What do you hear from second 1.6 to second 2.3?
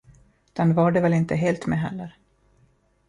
med heller.